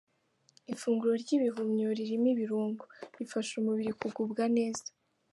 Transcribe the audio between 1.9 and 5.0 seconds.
ririmo ibirungo, rifasha umubiri kugubwa neza